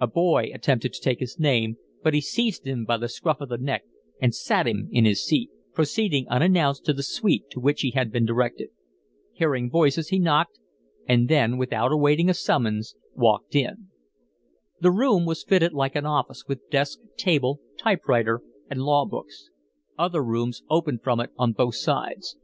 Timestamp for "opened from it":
20.70-21.30